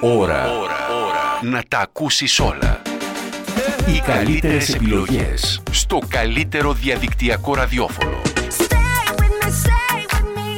Ώρα. 0.00 0.46
Να 1.42 1.62
τα 1.68 1.78
ακούσεις 1.78 2.40
όλα. 2.40 2.82
Οι 3.86 4.00
καλύτερες 4.00 4.74
επιλογές 4.74 5.62
στο 5.70 5.98
καλύτερο 6.08 6.72
διαδικτυακό 6.72 7.54
ραδιόφωνο. 7.54 8.20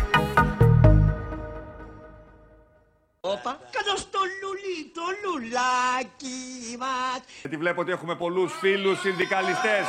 Όπα, 3.20 3.60
κάτω 3.72 3.96
στο 3.98 4.20
λουλί, 4.42 4.92
το 4.94 5.02
λουλάκι 5.24 6.78
μας. 6.80 7.20
Γιατί 7.42 7.58
βλέπω 7.58 7.82
ότι 7.82 7.92
έχουμε 7.92 8.16
πολλούς 8.16 8.54
φίλους 8.60 9.00
συνδικαλιστές. 9.00 9.86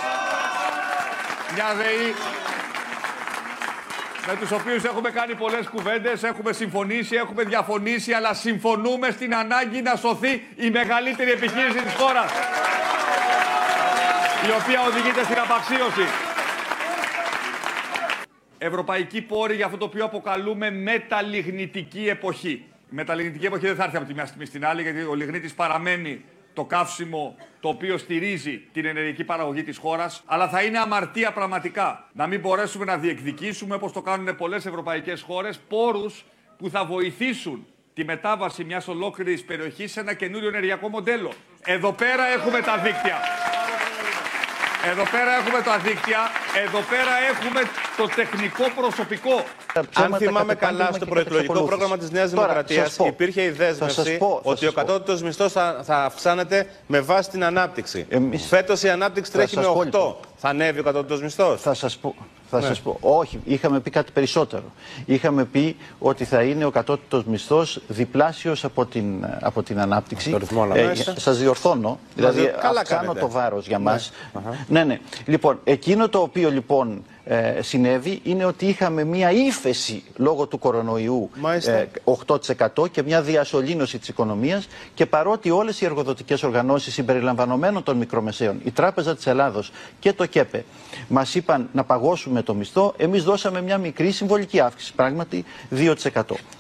Μια 1.54 1.74
ΔΕΗ 1.74 2.14
με 4.26 4.36
τους 4.40 4.50
οποίους 4.50 4.84
έχουμε 4.84 5.10
κάνει 5.10 5.34
πολλές 5.34 5.68
κουβέντες, 5.68 6.22
έχουμε 6.22 6.52
συμφωνήσει, 6.52 7.16
έχουμε 7.16 7.42
διαφωνήσει, 7.42 8.12
αλλά 8.12 8.34
συμφωνούμε 8.34 9.10
στην 9.10 9.34
ανάγκη 9.34 9.82
να 9.82 9.96
σωθεί 9.96 10.42
η 10.56 10.70
μεγαλύτερη 10.70 11.30
επιχείρηση 11.30 11.78
της 11.78 11.94
χώρας. 11.94 12.30
Η 14.46 14.50
οποία 14.62 14.80
οδηγείται 14.82 15.24
στην 15.24 15.38
απαξίωση. 15.38 16.06
Ευρωπαϊκή 18.58 19.22
πόρη 19.22 19.54
για 19.54 19.64
αυτό 19.64 19.78
το 19.78 19.84
οποίο 19.84 20.04
αποκαλούμε 20.04 20.70
μεταλλιγνητική 20.70 22.06
εποχή. 22.08 22.64
Η 22.90 22.94
μεταλλιγνητική 22.94 23.46
εποχή 23.46 23.66
δεν 23.66 23.76
θα 23.76 23.84
έρθει 23.84 23.96
από 23.96 24.06
τη 24.06 24.14
μια 24.14 24.26
στιγμή 24.26 24.46
στην 24.46 24.66
άλλη, 24.66 24.82
γιατί 24.82 25.02
ο 25.02 25.14
λιγνίτης 25.14 25.54
παραμένει 25.54 26.24
το 26.54 26.64
καύσιμο 26.64 27.36
το 27.60 27.68
οποίο 27.68 27.98
στηρίζει 27.98 28.62
την 28.72 28.84
ενεργειακή 28.84 29.24
παραγωγή 29.24 29.62
της 29.62 29.78
χώρας, 29.78 30.22
αλλά 30.26 30.48
θα 30.48 30.62
είναι 30.62 30.78
αμαρτία 30.78 31.32
πραγματικά 31.32 32.08
να 32.12 32.26
μην 32.26 32.40
μπορέσουμε 32.40 32.84
να 32.84 32.96
διεκδικήσουμε, 32.96 33.74
όπως 33.74 33.92
το 33.92 34.02
κάνουν 34.02 34.36
πολλές 34.36 34.66
ευρωπαϊκές 34.66 35.22
χώρες, 35.22 35.60
πόρους 35.68 36.24
που 36.58 36.70
θα 36.70 36.84
βοηθήσουν 36.84 37.66
τη 37.94 38.04
μετάβαση 38.04 38.64
μιας 38.64 38.88
ολόκληρης 38.88 39.44
περιοχής 39.44 39.92
σε 39.92 40.00
ένα 40.00 40.14
καινούριο 40.14 40.48
ενεργειακό 40.48 40.88
μοντέλο. 40.88 41.32
Εδώ 41.64 41.92
πέρα 41.92 42.26
έχουμε 42.26 42.60
τα 42.60 42.78
δίκτυα. 42.78 43.18
Εδώ 44.90 45.02
πέρα 45.10 45.30
έχουμε 45.40 45.60
τα 45.60 45.78
δίκτυα, 45.78 46.18
εδώ 46.64 46.80
πέρα 46.92 47.14
έχουμε 47.30 47.60
το 47.96 48.06
τεχνικό 48.14 48.64
προσωπικό. 48.80 49.44
Αν 49.92 50.14
θυμάμαι 50.18 50.54
καλά, 50.54 50.90
στο 50.92 51.06
προεκλογικό 51.06 51.62
πρόγραμμα 51.62 51.98
της 51.98 52.10
Νέας 52.10 52.30
Δημοκρατίας 52.30 52.96
υπήρχε 52.98 53.42
η 53.42 53.50
δέσμευση 53.50 54.18
ότι 54.42 54.66
ο 54.66 54.72
κατώτατος 54.72 55.22
μισθός 55.22 55.52
θα, 55.52 55.80
θα 55.84 56.04
αυξάνεται 56.04 56.66
με 56.86 57.00
βάση 57.00 57.30
την 57.30 57.44
ανάπτυξη. 57.44 58.06
Εμείς... 58.08 58.46
Φέτος 58.46 58.82
η 58.82 58.90
ανάπτυξη 58.90 59.32
τρέχει 59.32 59.56
με 59.56 59.66
8. 59.92 60.14
Θα 60.36 60.48
ανέβει 60.48 60.80
ο 60.80 60.82
κατώτατος 60.82 61.22
μισθός. 61.22 61.60
Θα 61.60 61.74
σας 61.74 61.96
πω. 61.96 62.14
Θα 62.54 62.60
ναι. 62.60 62.66
σας 62.66 62.80
πω, 62.80 62.96
όχι, 63.00 63.40
είχαμε 63.44 63.80
πει 63.80 63.90
κάτι 63.90 64.12
περισσότερο. 64.12 64.64
Είχαμε 65.04 65.44
πει 65.44 65.76
ότι 65.98 66.24
θα 66.24 66.42
είναι 66.42 66.64
ο 66.64 66.70
κατώτατος 66.70 67.24
μισθός 67.24 67.80
διπλάσιος 67.88 68.64
από 68.64 68.86
την, 68.86 69.26
από 69.40 69.62
την 69.62 69.80
ανάπτυξη. 69.80 70.30
Το 70.30 70.38
ρυθμό, 70.38 70.62
αλλά 70.62 70.76
ε, 70.76 70.94
σας 71.16 71.38
διορθώνω, 71.38 71.98
δηλαδή 72.14 72.50
αυξάνω 72.62 73.14
το 73.14 73.28
βάρος 73.28 73.66
για 73.66 73.78
μας. 73.78 74.12
Ναι. 74.32 74.40
ναι, 74.68 74.84
ναι. 74.84 75.00
Λοιπόν, 75.26 75.60
εκείνο 75.64 76.08
το 76.08 76.18
οποίο 76.18 76.50
λοιπόν 76.50 77.04
ε, 77.26 77.62
συνέβη 77.62 78.20
είναι 78.24 78.44
ότι 78.44 78.66
είχαμε 78.66 79.04
μία 79.04 79.30
ύφεση 79.30 80.02
λόγω 80.16 80.46
του 80.46 80.58
κορονοϊού 80.58 81.30
ε, 81.66 81.84
8% 82.26 82.90
και 82.90 83.02
μια 83.02 83.22
διασωλήνωση 83.22 83.98
της 83.98 84.08
οικονομίας 84.08 84.66
και 84.94 85.06
παρότι 85.06 85.50
όλες 85.50 85.80
οι 85.80 85.84
εργοδοτικές 85.84 86.42
οργανώσεις 86.42 86.94
συμπεριλαμβανομένων 86.94 87.82
των 87.82 87.96
μικρομεσαίων, 87.96 88.60
η 88.64 88.70
Τράπεζα 88.70 89.14
της 89.16 89.26
Ελλάδος 89.26 89.72
και 89.98 90.12
το 90.12 90.26
ΚΕΠΕ 90.26 90.64
μας 91.08 91.34
είπαν 91.34 91.68
να 91.72 91.84
παγώσουμε 91.84 92.42
το 92.42 92.54
μισθό, 92.54 92.94
εμείς 92.96 93.22
δώσαμε 93.24 93.62
μια 93.62 93.78
μικρή 93.78 94.10
συμβολική 94.10 94.60
αύξηση, 94.60 94.94
πράγματι 94.94 95.44
2%. 95.76 95.94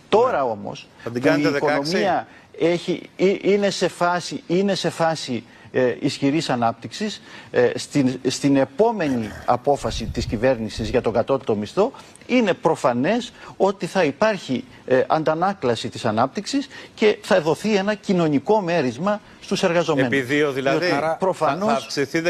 Τώρα 0.08 0.44
όμως 0.44 0.88
που 1.04 1.10
η 1.16 1.40
οικονομία 1.56 2.26
έχει, 2.58 3.10
είναι 3.42 3.70
σε 3.70 3.88
φάση, 3.88 4.42
είναι 4.46 4.74
σε 4.74 4.90
φάση 4.90 5.44
ε, 5.76 5.94
ισχυρής 6.00 6.50
ανάπτυξης 6.50 7.22
ε, 7.50 7.70
στην, 7.74 8.20
στην 8.28 8.56
επόμενη 8.56 9.30
απόφαση 9.44 10.04
της 10.04 10.24
κυβέρνησης 10.26 10.88
για 10.88 11.00
τον 11.00 11.12
κατώτατο 11.12 11.56
μισθό 11.56 11.92
είναι 12.26 12.54
προφανές 12.54 13.32
ότι 13.56 13.86
θα 13.86 14.04
υπάρχει 14.04 14.64
ε, 14.86 15.02
αντανάκλαση 15.06 15.88
της 15.88 16.04
ανάπτυξης 16.04 16.68
και 16.94 17.18
θα 17.22 17.40
δοθεί 17.40 17.76
ένα 17.76 17.94
κοινωνικό 17.94 18.60
μέρισμα 18.60 19.20
στους 19.40 19.62
εργαζομένους. 19.62 20.12
Επί 20.12 20.20
δύο 20.20 20.52
δηλαδή, 20.52 20.90
Άρα, 20.90 21.16
προφανώς... 21.16 21.66
θα, 21.66 21.72
θα 21.72 21.78
αυξηθεί 21.78 22.22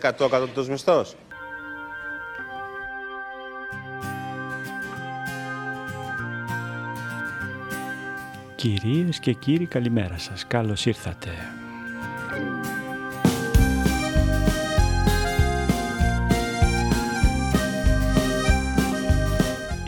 16% 0.00 0.10
ο 0.18 0.28
κατώτατος 0.28 0.68
μισθός. 0.68 1.16
Κυρίες 8.58 9.18
και 9.18 9.32
κύριοι 9.32 9.66
καλημέρα 9.66 10.18
σας, 10.18 10.46
καλώς 10.46 10.86
ήρθατε. 10.86 11.28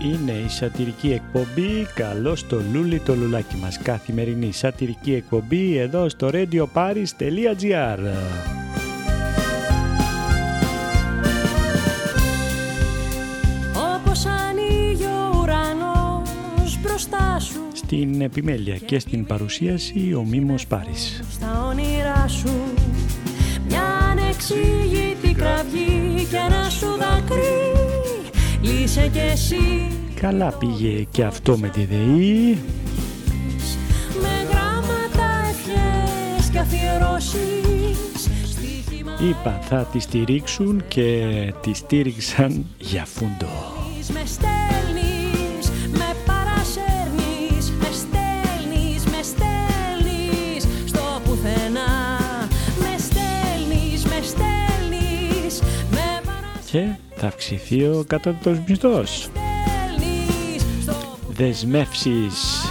είναι 0.03 0.33
η 0.33 0.49
σατυρική 0.49 1.13
εκπομπή. 1.13 1.87
«Καλό 1.95 2.37
το 2.49 2.63
λούλι 2.73 3.01
το 3.01 3.15
λουλάκι 3.15 3.57
μας» 3.57 3.79
καθημερινή 3.83 4.53
σατυρική 4.53 5.15
εκπομπή 5.15 5.77
εδώ 5.77 6.09
στο 6.09 6.31
radioparis.gr 6.33 7.99
Στην 17.91 18.21
επιμέλεια 18.21 18.77
και 18.77 18.99
στην 18.99 19.27
παρουσίαση 19.27 20.15
ο 20.15 20.25
Μίμος 20.25 20.67
Πάρης. 20.67 21.23
Στα 21.33 21.67
όνειρά 21.67 22.29
σου 22.29 22.51
μια 23.69 23.83
ανεξήγητη 23.83 25.35
κραυγή 25.35 26.27
και 26.31 26.37
ένα 26.37 26.69
σου 26.69 26.87
δακρύ 26.87 27.73
Λύσε 28.61 29.09
κι 29.13 29.19
εσύ. 29.19 29.91
Καλά 30.21 30.53
πήγε 30.53 31.07
και 31.11 31.25
αυτό 31.25 31.59
με 31.59 31.69
τη 31.69 31.85
ΔΕΗ. 31.85 32.59
Με 34.21 34.47
γράμματα 34.51 35.49
ευχές 35.51 36.51
και 36.51 36.59
αφιερώσεις. 36.59 38.29
Είπα 39.29 39.59
θα 39.69 39.85
τη 39.93 39.99
στηρίξουν 39.99 40.83
και 40.89 41.27
τη 41.61 41.75
στήριξαν 41.75 42.67
για 42.79 43.05
φούντο. 43.05 43.71
Και 56.71 56.87
θα 57.17 57.27
αυξηθεί 57.27 57.83
ο 57.83 58.05
κατώτατος 58.07 58.59
μισθός 58.67 59.31
δεσμεύσεις, 61.29 62.65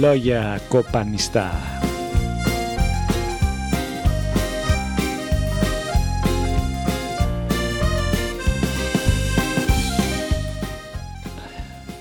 λόγια 0.00 0.60
κοπανιστά. 0.68 1.50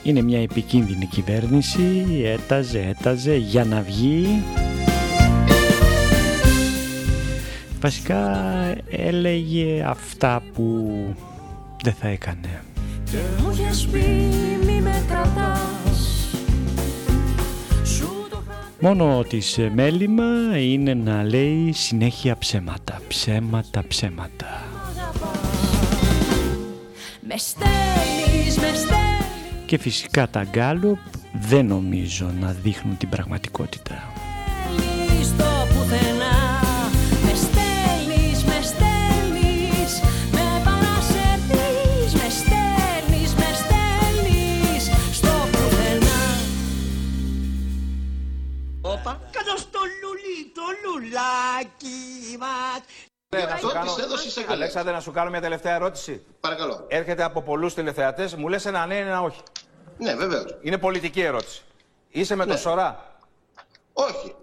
Είναι 0.04 0.22
μια 0.22 0.42
επικίνδυνη 0.42 1.06
κυβέρνηση, 1.06 2.06
έταζε, 2.26 2.96
έταζε 3.00 3.36
για 3.36 3.66
να 3.66 3.82
βγει. 3.82 4.44
Βασικά 7.80 8.42
έλεγε 8.90 9.84
αυτά 9.88 10.44
που 10.54 10.94
δεν 11.84 11.94
θα 11.94 12.08
έκανε. 12.08 12.64
Και 13.12 13.18
μου 13.42 13.54
πει 13.92 14.00
μη 14.66 14.82
με 14.82 15.04
κρατάς 15.08 15.78
Μόνο 18.80 19.24
της 19.24 19.60
μέλημα 19.74 20.60
είναι 20.60 20.94
να 20.94 21.24
λέει 21.24 21.72
συνέχεια 21.72 22.38
ψέματα, 22.38 23.02
ψέματα, 23.08 23.84
ψέματα. 23.88 24.64
Και 29.66 29.78
φυσικά 29.78 30.30
τα 30.30 30.44
γκάλουπ 30.44 30.98
δεν 31.34 31.66
νομίζω 31.66 32.32
να 32.40 32.52
δείχνουν 32.52 32.98
την 32.98 33.10
πραγματικότητα. 33.10 34.04
Κάνω... 53.46 53.96
Αλέξανδρε, 54.48 54.92
να 54.92 55.00
σου 55.00 55.12
κάνω 55.12 55.30
μια 55.30 55.42
τελευταία 55.42 55.74
ερώτηση. 55.76 56.26
Παρακαλώ. 56.40 56.86
Έρχεται 56.88 57.24
από 57.24 57.42
πολλούς 57.42 57.74
τηλεθεατές, 57.74 58.36
μου 58.36 58.48
λες 58.48 58.66
ένα 58.66 58.86
ναι, 58.86 58.98
ένα 58.98 59.22
όχι. 59.22 59.42
Ναι, 59.98 60.16
βεβαίως. 60.16 60.58
Είναι 60.62 60.78
πολιτική 60.78 61.22
ερώτηση. 61.22 61.62
Είσαι 62.10 62.36
με 62.36 62.46
Ναι. 62.46 62.52
το 62.52 62.58
Σωρά; 62.58 63.16
Όχι. 63.94 64.36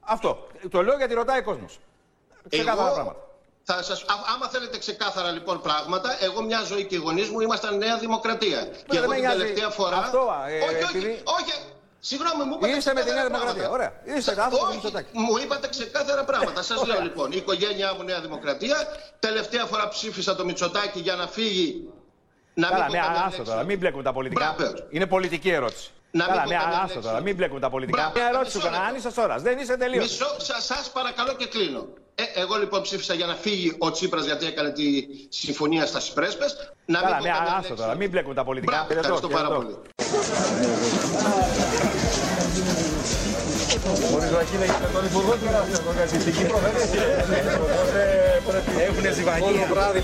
Αυτό. 0.00 0.46
Το 0.70 0.82
λέω 0.82 0.96
γιατί 0.96 1.14
ρωτάει 1.14 1.38
ο 1.38 1.42
κόσμος. 1.44 1.78
Ξεκάθαρα 2.48 2.86
Εγώ 2.86 2.94
πράγματα. 2.94 3.20
θα 3.62 3.82
σας, 3.82 4.02
α, 4.02 4.14
άμα 4.34 4.48
θέλετε 4.48 4.78
ξεκάθαρα 4.78 5.30
λοιπόν 5.30 5.60
πράγματα, 5.62 6.16
εγώ 6.20 6.42
μια 6.42 6.62
ζωή 6.62 6.84
και 6.86 6.94
οι 6.94 6.98
γονείς 6.98 7.28
μου 7.30 7.40
ήμασταν 7.40 7.76
Νέα 7.78 7.98
Δημοκρατία. 7.98 8.64
και 8.64 8.82
δεν 8.88 8.96
εγώ 9.02 9.08
με 9.08 9.14
την 9.14 9.24
νοιάζει 9.24 9.38
τελευταία 9.38 9.68
φορά. 9.68 9.96
αυτό, 9.96 10.18
ε, 10.48 10.58
όχι, 10.60 10.74
όχι, 10.74 10.96
επειδή- 10.96 11.22
όχι. 11.24 11.52
Συγγνώμη, 12.08 12.42
μου 12.48 12.54
είπατε 12.56 12.76
Είστε 12.76 12.92
με 12.92 13.00
τη 13.00 13.06
ξεκάθαρα 13.06 13.28
Νέα 13.28 13.38
Δημοκρατία. 13.38 13.68
πράγματα. 13.68 13.92
Ωραία. 14.04 14.16
Είστε 14.18 14.34
Σα- 14.34 14.42
άνθρωποι 14.44 14.56
του 14.64 14.68
όχι, 14.68 14.74
Μητσοτάκη. 14.76 15.08
Μου 15.24 15.34
είπατε 15.42 15.66
ξεκάθαρα 15.76 16.22
πράγματα. 16.30 16.60
Σας 16.70 16.78
λέω 16.88 17.00
λοιπόν, 17.08 17.28
η 17.32 17.36
οικογένειά 17.42 17.88
μου 17.94 18.02
Νέα 18.10 18.20
Δημοκρατία. 18.26 18.76
Τελευταία 19.26 19.64
φορά 19.70 19.88
ψήφισα 19.88 20.32
το 20.38 20.44
Μητσοτάκη 20.44 21.00
για 21.06 21.14
να 21.20 21.26
φύγει. 21.36 21.68
Να 22.54 22.68
Καλά, 22.68 22.84
πω 22.86 22.92
ναι, 22.92 22.98
καμιά 22.98 23.20
άστο 23.26 23.36
λέξη. 23.36 23.50
τώρα. 23.50 23.62
Μην 23.68 23.78
μπλέκουμε 23.78 24.02
τα 24.02 24.12
πολιτικά. 24.12 24.54
Μπράβο. 24.58 24.74
Είναι 24.90 25.06
πολιτική 25.06 25.50
ερώτηση. 25.50 25.90
Να 26.10 26.24
μην 26.24 26.32
Καλά, 26.32 26.42
πω 26.44 26.50
ναι, 26.50 26.56
καμιά 26.56 26.76
άστο 26.78 26.94
λέξη. 26.94 27.08
τώρα. 27.08 27.20
Μην 27.20 27.34
μπλέκουμε 27.36 27.60
τα 27.60 27.70
πολιτικά. 27.70 27.98
Μπράβο. 28.00 28.18
Μια 28.18 28.26
ερώτηση 28.32 28.50
σου 28.50 28.56
Μισό 28.56 28.68
έκανα. 28.68 28.84
Αν 28.86 28.92
λεπτό. 28.92 29.08
είσαι 29.08 29.20
Σωρά. 29.20 29.36
Δεν 29.38 29.58
είσαι 29.58 29.76
τελείως. 29.76 30.04
Μισό, 30.04 30.30
σα, 30.38 30.60
σας 30.60 30.90
παρακαλώ 30.96 31.32
και 31.40 31.46
κλείνω. 31.46 31.86
Ε, 32.14 32.22
εγώ 32.40 32.56
λοιπόν 32.56 32.82
ψήφισα 32.82 33.14
για 33.14 33.26
να 33.26 33.34
φύγει 33.34 33.74
ο 33.78 33.90
Τσίπρας 33.90 34.24
γιατί 34.24 34.46
έκανε 34.46 34.70
τη 34.70 34.84
συμφωνία 35.28 35.86
στα 35.86 36.00
Πρέσπες. 36.14 36.72
Να 36.86 36.98
Καλά, 37.00 37.14
μην 37.14 37.18
πω 37.18 37.28
ναι, 37.28 37.34
καμιά 37.34 37.50
άστο 37.56 37.68
λέξη. 37.68 37.82
τώρα. 37.82 37.94
Μην 37.94 38.10
μπλέκουμε 38.10 38.34
τα 38.34 38.44
πολιτικά. 38.44 38.72
Μπράβο, 38.72 38.88
Χαιρετώ, 38.88 39.14
ευχαριστώ 39.14 39.28
πάρα 39.28 39.48
χαιρετώ. 47.26 47.64
πολύ. 48.44 48.66
Έχουν 48.86 49.02
ζυβανία. 49.14 49.66
βράδυ 49.72 50.00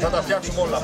Θα 0.00 0.10
τα 0.10 0.22
φτιάξουμε 0.22 0.60
όλα. 0.60 0.78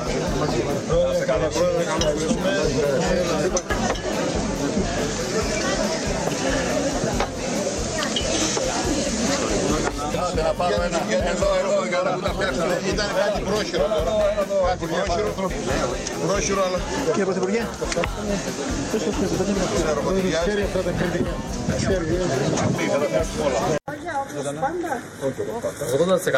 Άντε 10.29 10.41
να 10.41 10.53
πάρω 10.59 10.81
ένα. 10.87 10.99
Εδώ, 11.31 11.49
εδώ, 11.61 11.85
για 11.91 12.01
να 12.05 12.11
τα 12.25 12.31
φτιάξουμε. 12.35 12.75
Ήταν 12.93 13.07
κάτι 13.21 13.39
πρόχειρο 13.49 13.85
τώρα. 13.95 14.13
Κάτι 14.69 14.85
πρόχειρο. 14.93 15.29
Πρόχειρο, 16.27 16.61
αλλά... 16.67 16.79
Κύριε 17.11 17.25
Πρωθυπουργέ. 17.29 17.61
Ξέρω 19.83 19.99
εγώ 20.01 20.11
τι 20.15 20.21
βιάζει. 20.27 20.51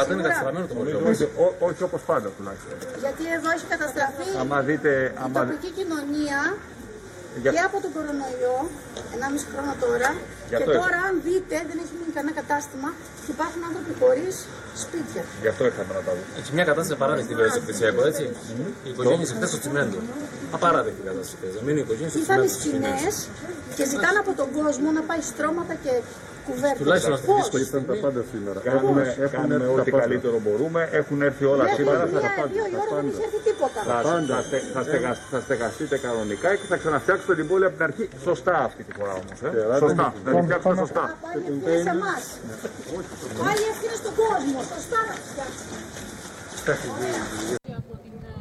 80% 0.08 0.12
είναι 0.12 0.22
καταστραμμένο 0.22 0.66
το 0.68 0.74
χωριό 0.78 1.00
μας. 1.06 1.20
όχι 1.60 1.84
όπως 1.84 2.02
πάντα 2.06 2.28
τουλάχιστον. 2.38 2.74
Γιατί 3.04 3.24
εδώ 3.38 3.50
έχει 3.56 3.66
καταστραφεί 3.74 4.28
Άμα 4.40 4.62
δείτε, 4.62 4.92
η 5.16 5.18
άμα, 5.24 5.40
τοπική 5.40 5.70
κοινωνία 5.80 6.40
Για- 7.44 7.52
και 7.56 7.62
από 7.70 7.78
τον 7.84 7.92
κορονοϊό, 7.96 8.56
1,5 9.16 9.44
χρόνο 9.52 9.72
τώρα. 9.86 10.10
Γι' 10.18 10.50
Και 10.50 10.56
αυτό 10.60 10.72
τώρα, 10.82 11.00
αν 11.08 11.14
δείτε, 11.28 11.56
δεν 11.70 11.78
έχει 11.84 11.94
μείνει 12.00 12.12
κανένα 12.18 12.34
κατάστημα 12.42 12.90
και 13.24 13.32
υπάρχουν 13.38 13.62
άνθρωποι 13.70 13.94
χωρίς 14.02 14.36
σπίτια. 14.84 15.24
γι' 15.44 15.50
αυτό 15.54 15.62
ήρθαμε 15.70 15.92
να 15.98 16.02
τα 16.08 16.12
δούμε. 16.18 16.26
Έχει 16.40 16.52
μια 16.58 16.66
κατάσταση 16.70 16.94
απαράδεκτη 17.00 17.34
βέβαια 17.40 17.54
στο 17.58 17.64
Πλησιακό, 17.68 18.02
έτσι. 18.12 18.24
Οι 18.86 18.90
οικογένειες 18.94 19.30
χτε 19.36 19.46
στο 19.52 19.60
τσιμέντο. 19.64 19.98
Απαράδεκτη 20.58 21.02
κατάσταση. 21.10 21.34
χθες. 21.40 21.52
Δεν 21.58 21.64
είναι 21.72 21.82
οι 21.82 21.86
οικογένειες 21.88 22.12
στο 22.14 22.20
Ήρθαν 22.24 22.40
οι 22.46 22.50
τσιμέντο. 22.62 22.98
σκηνές 23.02 23.16
και 23.78 23.84
ζητάνε 23.94 24.18
από 24.24 24.32
τον 24.40 24.48
κόσμο 24.58 24.88
να 24.98 25.02
πάει 25.10 25.22
στρώματα 25.32 25.74
και 25.84 25.94
κουβέρτες. 26.48 26.80
Τουλάχιστον 26.82 27.14
αυτή 27.18 27.26
τη 27.28 27.32
Πώς; 27.34 27.42
δύσκολη 27.42 27.64
Ήταν 27.72 27.82
τα 27.90 27.96
πάντα 28.04 28.22
σήμερα. 28.34 28.60
Κάνουμε, 28.70 29.02
Έχουμε 29.02 29.28
κάνουμε 29.36 29.58
τα 29.66 29.72
ό,τι 29.78 29.90
πάντα. 29.92 30.04
καλύτερο 30.04 30.38
μπορούμε. 30.46 30.82
Έχουν 31.00 31.18
έρθει 31.30 31.44
όλα 31.54 31.64
Μέχρι 31.64 31.76
σήμερα. 31.80 32.06
μία, 32.06 32.46
δύο 32.56 32.66
η 32.74 32.76
ώρα 32.84 32.92
δεν 32.98 33.06
έχει 33.12 33.22
έρθει 33.28 33.40
τίποτα. 33.50 33.80
Θα, 33.90 33.98
θα, 34.36 34.40
στε- 34.48 34.68
θα, 34.76 34.82
στεγα- 34.88 35.20
θα 35.34 35.40
στεγαστείτε 35.46 35.96
κανονικά 36.06 36.50
και 36.60 36.66
θα 36.72 36.78
ξαναφτιάξετε 36.82 37.34
την 37.40 37.46
πόλη 37.50 37.66
από 37.70 37.76
την 37.78 37.84
αρχή. 37.90 38.06
Σωστά 38.28 38.56
αυτή 38.70 38.82
τη 38.88 38.92
φορά 38.98 39.14
όμως. 39.22 39.38
Ε. 39.46 39.50
Σωστά. 39.86 40.06
Θα 40.26 40.30
την 40.36 40.44
φτιάξετε 40.48 40.76
σωστά. 40.84 41.04
Α, 41.04 41.14
Πάλι 41.26 41.44
η 41.48 41.54
ευθύνη 41.58 41.82
σε 41.88 41.94
εμάς. 41.98 42.24
Πάλι 43.44 43.62
η 43.68 43.70
ευθύνη 43.74 43.96
στον 44.04 44.14
κόσμο. 44.22 44.58
Σωστά 44.74 45.00
να 45.10 45.14
τους 45.20 45.30
φτιάξουμε. 45.34 47.10
από 47.82 47.94
την 48.06 48.18
ε, 48.30 48.36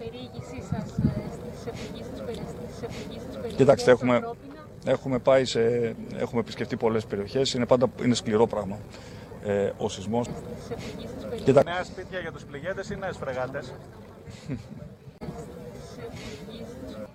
περιήγησή 0.00 0.58
σας 0.70 0.86
ε, 1.08 1.12
στις 1.36 1.58
επικίσεις 1.72 2.18
περιοχές. 2.26 3.56
Κοιτάξτε, 3.56 3.90
έχουμε, 3.90 4.14
έχουμε 4.84 5.18
πάει 5.18 5.44
σε. 5.44 5.60
Έχουμε 6.16 6.40
επισκεφτεί 6.40 6.76
πολλές 6.76 7.06
περιοχές. 7.06 7.54
Είναι 7.54 7.66
πάντα 7.66 7.86
είναι 8.04 8.14
σκληρό 8.14 8.46
πράγμα. 8.46 8.78
Ε, 9.44 9.70
ο 9.78 9.88
σεισμός. 9.88 10.28
Κοιτάξτε. 11.44 11.70
Νέα 11.70 11.84
σπίτια 11.84 12.18
για 12.18 12.32
τους 12.32 12.44
πληγέντες 12.44 12.90
ή 12.90 12.96
νέες 12.96 13.16
φρεγάτες; 13.16 13.72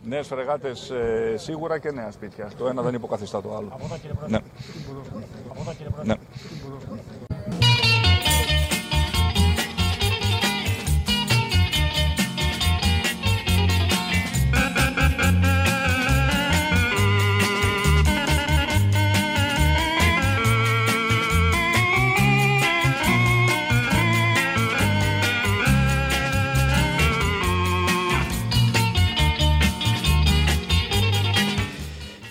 Νέες 0.03 0.27
φρεγάτες 0.27 0.91
σίγουρα 1.35 1.79
και 1.79 1.91
νέα 1.91 2.11
σπίτια. 2.11 2.49
Το 2.57 2.67
ένα 2.67 2.81
δεν 2.81 2.93
υποκαθιστά 2.93 3.41
το 3.41 3.55
άλλο. 3.55 3.79
Ναι. 4.27 4.39
Ναι. 6.03 6.15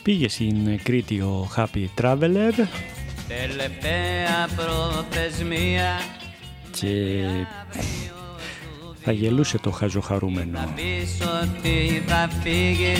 Πήγε 0.06 0.28
στην 0.28 0.80
Κρήτη 0.82 1.20
ο 1.20 1.48
Happy 1.56 1.86
Traveler 2.00 2.52
Τελευταία 3.28 4.48
προθεσμία 4.56 6.00
και 6.70 7.24
θα 9.02 9.12
γελούσε 9.12 9.58
το 9.58 9.70
χαζοχαρούμενο. 9.70 10.58
πεις 10.74 11.18
ότι 11.42 12.02
θα 12.06 12.28
φύγεις 12.42 12.98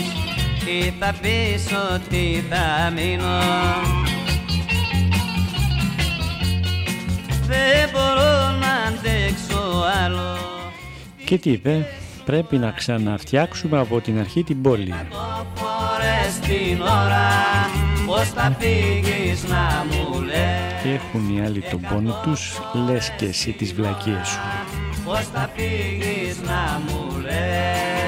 ή 0.67 0.95
θα 0.99 1.15
πεις 1.23 1.67
ότι 1.95 2.45
θα 2.51 2.91
μείνω 2.91 3.39
Δεν 7.47 7.91
μπορώ 7.93 8.51
να 8.51 8.73
αντέξω 8.89 9.85
άλλο 10.05 10.37
Και 11.25 11.39
τι 11.39 11.51
είπε, 11.51 11.87
πρέπει 12.25 12.57
να 12.57 12.71
ξαναφτιάξουμε 12.71 13.79
από 13.79 14.01
την 14.01 14.19
αρχή 14.19 14.43
την 14.45 14.63
πόλη. 14.63 14.95
Φορές 16.47 16.69
την 16.69 16.81
ώρα 16.81 17.29
πως 18.07 18.29
θα 18.29 18.57
φύγεις 18.59 19.45
να 19.45 19.87
μου 19.91 20.21
λες 20.21 20.83
Και 20.83 20.89
έχουν 20.89 21.37
οι 21.37 21.45
άλλοι 21.45 21.61
τον 21.71 21.81
πόνο 21.81 22.21
τους, 22.23 22.61
λες 22.87 23.13
και 23.17 23.25
εσύ 23.25 23.53
τις 23.53 23.75
βλακίες 23.75 24.29
σου. 24.29 24.39
Πως 25.05 25.27
θα 25.33 25.51
φύγεις 25.55 26.41
να 26.41 26.81
μου 26.87 27.21
λες 27.21 28.06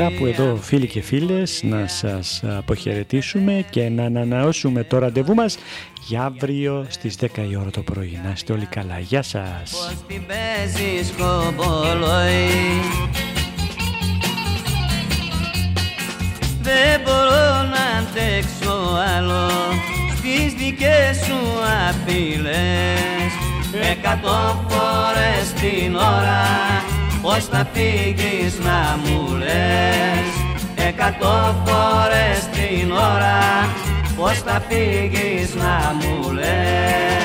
Κάπου 0.00 0.26
εδώ 0.26 0.56
φίλοι 0.56 0.86
και 0.86 1.00
φίλες 1.00 1.62
να 1.62 1.86
σας 1.86 2.42
αποχαιρετήσουμε 2.44 3.64
και 3.70 3.88
να 3.88 4.04
ανανεώσουμε 4.04 4.84
το 4.84 4.98
ραντεβού 4.98 5.34
μας 5.34 5.58
για 6.06 6.22
αύριο 6.22 6.86
στις 6.88 7.16
10 7.20 7.26
η 7.50 7.56
ώρα 7.56 7.70
το 7.70 7.82
πρωί. 7.82 8.20
Να 8.24 8.30
είστε 8.30 8.52
όλοι 8.52 8.66
καλά. 8.66 8.98
Γεια 8.98 9.22
σας. 9.22 9.70
Πως 9.70 9.94
την 10.06 10.22
παίζεις 10.26 11.12
κομπολόι; 11.18 12.48
Δεν 16.62 17.00
μπορώ 17.04 17.62
να 17.72 17.84
αντέξω 17.98 18.96
άλλο 19.16 19.50
Στις 20.16 20.52
δικές 20.52 21.16
σου 21.26 21.38
απειλές 21.88 23.32
Εκατό 23.90 24.66
φορές 24.68 25.52
την 25.60 25.94
ώρα 25.94 26.89
Πώς 27.22 27.44
θα 27.44 27.66
φύγεις 27.72 28.58
να 28.58 28.98
μου 29.04 29.36
λες 29.36 30.30
Εκατό 30.88 31.62
φορές 31.66 32.48
την 32.52 32.92
ώρα; 32.92 33.68
Πώς 34.16 34.38
θα 34.38 34.62
φύγεις 34.68 35.54
να 35.54 35.94
μου 35.94 36.32
λες; 36.32 37.20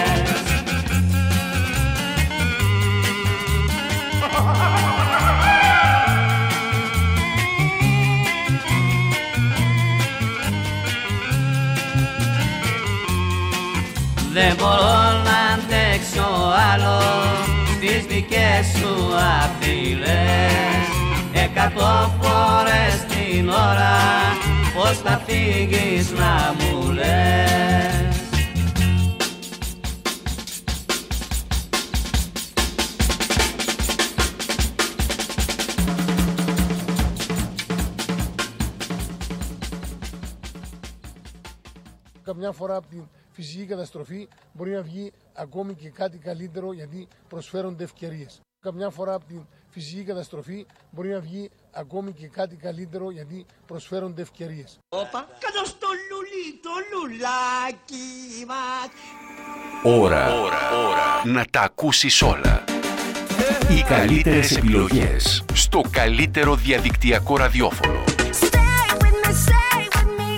Δεν 14.34 14.56
μπορώ 14.58 15.22
να 15.24 15.38
αντέξω 15.54 16.28
άλλο 16.74 17.02
στις 17.75 18.06
δικές 18.06 18.66
σου 18.78 18.94
απ' 19.44 19.55
αφιλές 19.66 20.88
εκατό 21.34 22.12
φορές 22.22 23.06
την 23.10 23.50
ώρα 23.50 23.98
πως 24.76 24.98
θα 24.98 25.18
φύγεις 25.18 26.12
να 26.12 26.56
μου 26.60 26.92
λες 26.92 27.04
Καμιά 42.24 42.52
φορά 42.52 42.76
από 42.76 42.88
την 42.88 43.08
φυσική 43.32 43.66
καταστροφή 43.66 44.28
μπορεί 44.54 44.72
να 44.72 44.82
βγει 44.82 45.12
ακόμη 45.34 45.74
και 45.74 45.90
κάτι 45.90 46.18
καλύτερο 46.18 46.74
γιατί 46.74 47.08
προσφέρονται 47.28 47.84
ευκαιρίες. 47.84 48.45
Καμιά 48.66 48.90
φορά 48.90 49.14
από 49.14 49.26
την 49.26 49.46
φυσική 49.70 50.04
καταστροφή 50.04 50.66
μπορεί 50.92 51.10
να 51.10 51.20
βγει 51.20 51.50
ακόμη 51.72 52.12
και 52.12 52.28
κάτι 52.28 52.56
καλύτερο 52.56 53.12
γιατί 53.12 53.46
προσφέρονται 53.68 54.22
ευκαιρίες. 54.22 54.80
Όπα, 54.90 55.28
κάτω 55.40 55.66
στο 55.66 55.88
λουλί, 56.10 56.60
το 56.62 56.70
λουλάκι 56.92 58.46
μας. 58.48 58.90
Ώρα, 60.02 60.42
ώρα, 60.42 60.88
ώρα 60.88 61.22
να 61.26 61.46
τα 61.52 61.62
ακούσεις 61.62 62.22
όλα. 62.22 62.64
Οι 63.70 63.82
καλύτερες 63.82 64.58
επιλογές 64.58 65.46
στο 65.54 65.82
καλύτερο 65.92 66.56
διαδικτυακό 66.56 67.38
ραδιόφωνο. 67.38 68.04